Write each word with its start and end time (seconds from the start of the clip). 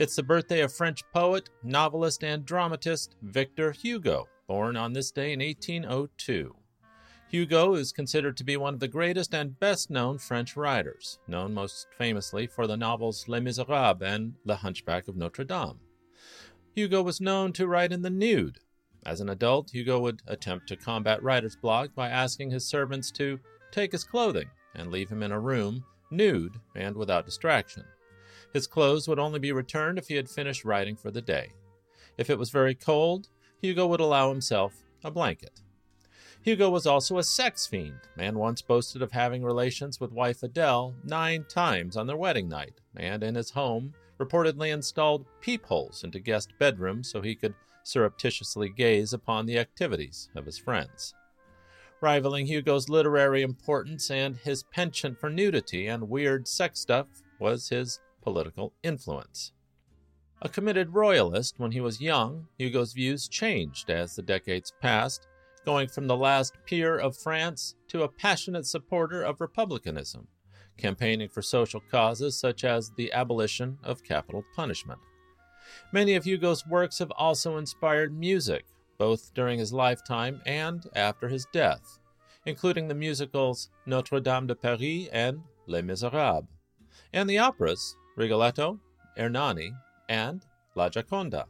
It's 0.00 0.16
the 0.16 0.22
birthday 0.22 0.62
of 0.62 0.72
French 0.72 1.04
poet, 1.12 1.50
novelist, 1.62 2.24
and 2.24 2.46
dramatist 2.46 3.16
Victor 3.20 3.70
Hugo, 3.70 4.28
born 4.46 4.74
on 4.74 4.94
this 4.94 5.10
day 5.10 5.34
in 5.34 5.40
1802. 5.40 6.56
Hugo 7.28 7.74
is 7.74 7.92
considered 7.92 8.34
to 8.38 8.44
be 8.44 8.56
one 8.56 8.72
of 8.72 8.80
the 8.80 8.88
greatest 8.88 9.34
and 9.34 9.60
best 9.60 9.90
known 9.90 10.16
French 10.16 10.56
writers, 10.56 11.18
known 11.28 11.52
most 11.52 11.86
famously 11.98 12.46
for 12.46 12.66
the 12.66 12.78
novels 12.78 13.28
Les 13.28 13.40
Miserables 13.40 14.00
and 14.00 14.36
The 14.46 14.56
Hunchback 14.56 15.06
of 15.06 15.18
Notre 15.18 15.44
Dame. 15.44 15.80
Hugo 16.74 17.02
was 17.02 17.20
known 17.20 17.52
to 17.52 17.66
write 17.68 17.92
in 17.92 18.00
the 18.00 18.08
nude. 18.08 18.60
As 19.04 19.20
an 19.20 19.28
adult, 19.28 19.68
Hugo 19.68 20.00
would 20.00 20.22
attempt 20.26 20.66
to 20.68 20.76
combat 20.76 21.22
writer's 21.22 21.56
block 21.56 21.94
by 21.94 22.08
asking 22.08 22.52
his 22.52 22.64
servants 22.64 23.10
to 23.10 23.38
take 23.70 23.92
his 23.92 24.04
clothing 24.04 24.48
and 24.74 24.90
leave 24.90 25.10
him 25.10 25.22
in 25.22 25.30
a 25.30 25.38
room, 25.38 25.84
nude 26.10 26.58
and 26.74 26.96
without 26.96 27.26
distraction. 27.26 27.84
His 28.52 28.66
clothes 28.66 29.06
would 29.08 29.18
only 29.18 29.38
be 29.38 29.52
returned 29.52 29.98
if 29.98 30.08
he 30.08 30.16
had 30.16 30.28
finished 30.28 30.64
writing 30.64 30.96
for 30.96 31.10
the 31.10 31.22
day. 31.22 31.52
If 32.18 32.30
it 32.30 32.38
was 32.38 32.50
very 32.50 32.74
cold, 32.74 33.28
Hugo 33.60 33.86
would 33.86 34.00
allow 34.00 34.30
himself 34.30 34.84
a 35.04 35.10
blanket. 35.10 35.60
Hugo 36.42 36.70
was 36.70 36.86
also 36.86 37.18
a 37.18 37.24
sex 37.24 37.66
fiend, 37.66 38.00
Man 38.16 38.38
once 38.38 38.62
boasted 38.62 39.02
of 39.02 39.12
having 39.12 39.44
relations 39.44 40.00
with 40.00 40.12
wife 40.12 40.42
Adele 40.42 40.94
nine 41.04 41.44
times 41.48 41.96
on 41.96 42.06
their 42.06 42.16
wedding 42.16 42.48
night, 42.48 42.80
and 42.96 43.22
in 43.22 43.34
his 43.34 43.50
home 43.50 43.94
reportedly 44.18 44.72
installed 44.72 45.26
peepholes 45.40 46.02
into 46.02 46.18
guest 46.18 46.52
bedrooms 46.58 47.10
so 47.10 47.20
he 47.20 47.34
could 47.34 47.54
surreptitiously 47.84 48.68
gaze 48.70 49.12
upon 49.12 49.46
the 49.46 49.58
activities 49.58 50.28
of 50.34 50.46
his 50.46 50.58
friends. 50.58 51.14
Rivaling 52.00 52.46
Hugo's 52.46 52.88
literary 52.88 53.42
importance 53.42 54.10
and 54.10 54.36
his 54.36 54.62
penchant 54.62 55.18
for 55.18 55.28
nudity 55.28 55.86
and 55.86 56.08
weird 56.08 56.48
sex 56.48 56.80
stuff 56.80 57.06
was 57.38 57.68
his 57.68 58.00
political 58.22 58.72
influence. 58.82 59.52
A 60.42 60.48
committed 60.48 60.94
royalist 60.94 61.58
when 61.58 61.72
he 61.72 61.80
was 61.80 62.00
young, 62.00 62.46
Hugo's 62.56 62.94
views 62.94 63.28
changed 63.28 63.90
as 63.90 64.16
the 64.16 64.22
decades 64.22 64.72
passed, 64.80 65.26
going 65.66 65.88
from 65.88 66.06
the 66.06 66.16
last 66.16 66.54
peer 66.64 66.98
of 66.98 67.16
France 67.16 67.74
to 67.88 68.02
a 68.02 68.08
passionate 68.08 68.66
supporter 68.66 69.22
of 69.22 69.40
republicanism, 69.40 70.28
campaigning 70.78 71.28
for 71.28 71.42
social 71.42 71.82
causes 71.90 72.38
such 72.38 72.64
as 72.64 72.90
the 72.96 73.12
abolition 73.12 73.76
of 73.84 74.02
capital 74.02 74.42
punishment. 74.56 74.98
Many 75.92 76.14
of 76.14 76.24
Hugo's 76.24 76.66
works 76.66 76.98
have 76.98 77.12
also 77.12 77.58
inspired 77.58 78.18
music, 78.18 78.64
both 78.96 79.34
during 79.34 79.58
his 79.58 79.72
lifetime 79.72 80.40
and 80.46 80.86
after 80.96 81.28
his 81.28 81.46
death, 81.52 81.98
including 82.46 82.88
the 82.88 82.94
musicals 82.94 83.68
Notre 83.86 84.20
Dame 84.20 84.46
de 84.46 84.54
Paris 84.54 85.08
and 85.12 85.42
Les 85.66 85.82
Miserables, 85.82 86.46
and 87.12 87.28
the 87.28 87.38
operas 87.38 87.96
Rigoletto, 88.16 88.80
Ernani, 89.16 89.72
and 90.08 90.44
La 90.74 90.88
Gioconda. 90.88 91.46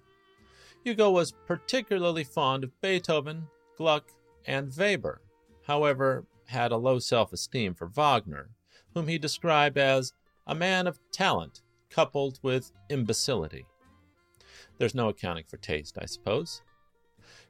Hugo 0.85 1.11
was 1.11 1.33
particularly 1.47 2.25
fond 2.25 2.65
of 2.65 2.81
Beethoven, 2.81 3.49
Gluck, 3.77 4.09
and 4.47 4.75
Weber, 4.77 5.21
however, 5.67 6.25
had 6.47 6.73
a 6.73 6.77
low 6.77 6.99
self 6.99 7.33
esteem 7.33 7.75
for 7.75 7.87
Wagner, 7.87 8.51
whom 8.95 9.09
he 9.09 9.19
described 9.19 9.79
as 9.79 10.13
a 10.47 10.55
man 10.55 10.87
of 10.87 10.99
talent 11.13 11.63
coupled 11.91 12.39
with 12.43 12.73
imbecility. 12.89 13.67
There's 14.79 14.95
no 14.95 15.09
accounting 15.09 15.45
for 15.47 15.59
taste, 15.59 15.99
I 16.01 16.07
suppose. 16.07 16.63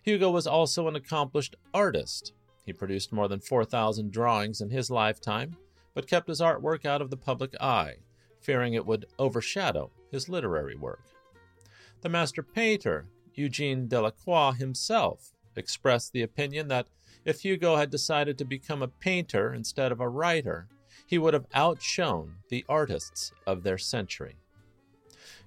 Hugo 0.02 0.30
was 0.30 0.46
also 0.46 0.88
an 0.88 0.96
accomplished 0.96 1.56
artist. 1.72 2.32
He 2.64 2.72
produced 2.72 3.12
more 3.12 3.28
than 3.28 3.40
4,000 3.40 4.10
drawings 4.10 4.60
in 4.60 4.70
his 4.70 4.90
lifetime, 4.90 5.56
but 5.94 6.08
kept 6.08 6.28
his 6.28 6.40
artwork 6.40 6.84
out 6.84 7.02
of 7.02 7.10
the 7.10 7.16
public 7.16 7.54
eye, 7.60 7.96
fearing 8.40 8.74
it 8.74 8.86
would 8.86 9.06
overshadow 9.18 9.90
his 10.10 10.28
literary 10.28 10.76
work. 10.76 11.04
The 12.00 12.08
master 12.08 12.42
painter, 12.42 13.06
Eugene 13.34 13.86
Delacroix 13.86 14.52
himself, 14.52 15.32
expressed 15.56 16.12
the 16.12 16.22
opinion 16.22 16.68
that 16.68 16.88
if 17.24 17.40
Hugo 17.40 17.76
had 17.76 17.90
decided 17.90 18.38
to 18.38 18.44
become 18.44 18.82
a 18.82 18.88
painter 18.88 19.52
instead 19.52 19.92
of 19.92 20.00
a 20.00 20.08
writer, 20.08 20.68
he 21.06 21.18
would 21.18 21.34
have 21.34 21.46
outshone 21.52 22.36
the 22.48 22.64
artists 22.68 23.32
of 23.46 23.62
their 23.62 23.78
century. 23.78 24.36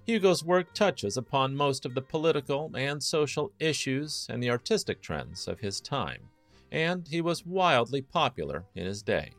Hugo's 0.05 0.43
work 0.43 0.73
touches 0.73 1.15
upon 1.15 1.55
most 1.55 1.85
of 1.85 1.95
the 1.95 2.01
political 2.01 2.69
and 2.75 3.01
social 3.01 3.51
issues 3.59 4.27
and 4.29 4.43
the 4.43 4.49
artistic 4.49 5.01
trends 5.01 5.47
of 5.47 5.59
his 5.59 5.79
time, 5.79 6.29
and 6.71 7.07
he 7.07 7.21
was 7.21 7.45
wildly 7.45 8.01
popular 8.01 8.65
in 8.75 8.85
his 8.85 9.01
day. 9.01 9.31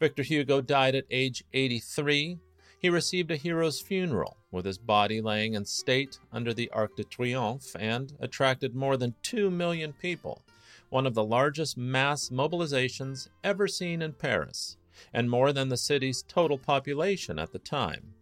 Victor 0.00 0.22
Hugo 0.22 0.60
died 0.60 0.94
at 0.94 1.04
age 1.10 1.44
83 1.52 2.38
he 2.78 2.90
received 2.90 3.30
a 3.30 3.36
hero's 3.36 3.80
funeral, 3.80 4.36
with 4.50 4.64
his 4.64 4.78
body 4.78 5.20
laying 5.20 5.54
in 5.54 5.64
state 5.64 6.18
under 6.32 6.52
the 6.52 6.70
Arc 6.70 6.96
de 6.96 7.04
Triomphe, 7.04 7.74
and 7.78 8.12
attracted 8.20 8.74
more 8.74 8.96
than 8.96 9.14
2 9.22 9.50
million 9.50 9.92
people, 9.94 10.42
one 10.90 11.06
of 11.06 11.14
the 11.14 11.24
largest 11.24 11.76
mass 11.76 12.28
mobilizations 12.28 13.28
ever 13.42 13.66
seen 13.66 14.02
in 14.02 14.12
Paris, 14.12 14.76
and 15.12 15.30
more 15.30 15.52
than 15.52 15.68
the 15.68 15.76
city's 15.76 16.22
total 16.22 16.58
population 16.58 17.38
at 17.38 17.52
the 17.52 17.58
time. 17.58 18.14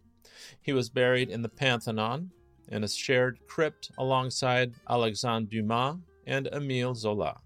He 0.61 0.73
was 0.73 0.89
buried 0.89 1.29
in 1.29 1.41
the 1.41 1.49
Pantheon 1.49 2.31
in 2.69 2.83
a 2.83 2.87
shared 2.87 3.39
crypt 3.47 3.91
alongside 3.97 4.73
Alexandre 4.89 5.49
Dumas 5.49 5.97
and 6.25 6.47
Emile 6.47 6.95
Zola. 6.95 7.39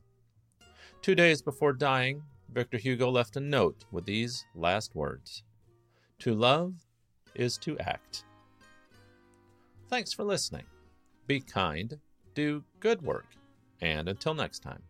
Two 1.02 1.16
days 1.16 1.42
before 1.42 1.74
dying, 1.74 2.24
Victor 2.52 2.78
Hugo 2.78 3.10
left 3.10 3.36
a 3.36 3.40
note 3.40 3.86
with 3.92 4.06
these 4.06 4.46
last 4.56 4.96
words 4.96 5.44
To 6.20 6.34
love 6.34 6.86
is 7.40 7.58
to 7.60 7.78
act. 7.80 8.26
Thanks 9.88 10.14
for 10.14 10.24
listening. 10.24 10.66
Be 11.26 11.40
kind, 11.40 11.98
do 12.36 12.64
good 12.80 13.02
work, 13.02 13.28
and 13.82 14.08
until 14.10 14.34
next 14.34 14.60
time. 14.60 14.84